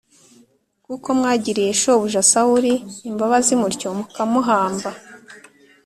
kuko 0.85 1.07
mwagiriye 1.19 1.71
shobuja 1.81 2.21
Sawuli 2.31 2.73
imbabazi 3.09 3.53
mutyo, 3.61 3.87
mukamuhamba 3.97 4.89